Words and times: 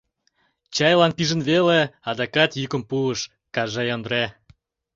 —Чайлан 0.75 1.11
пижын 1.17 1.41
веле,— 1.49 1.79
адакат 2.09 2.51
йӱкым 2.59 2.83
пуыш 2.89 3.19
Кажай 3.55 3.87
Ондре. 3.95 4.25